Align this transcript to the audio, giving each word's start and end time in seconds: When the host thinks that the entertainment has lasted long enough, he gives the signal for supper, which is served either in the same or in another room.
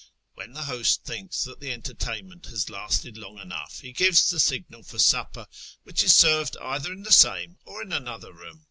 When 0.33 0.53
the 0.53 0.63
host 0.63 1.03
thinks 1.05 1.43
that 1.43 1.59
the 1.59 1.71
entertainment 1.71 2.47
has 2.47 2.71
lasted 2.71 3.17
long 3.19 3.37
enough, 3.37 3.81
he 3.81 3.91
gives 3.91 4.31
the 4.31 4.39
signal 4.39 4.81
for 4.81 4.97
supper, 4.97 5.45
which 5.83 6.01
is 6.03 6.15
served 6.15 6.57
either 6.59 6.91
in 6.91 7.03
the 7.03 7.11
same 7.11 7.59
or 7.65 7.83
in 7.83 7.93
another 7.93 8.33
room. 8.33 8.59